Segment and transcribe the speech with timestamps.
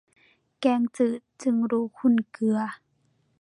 [0.59, 2.59] แกงจืดจึงรู้คุณเกลือ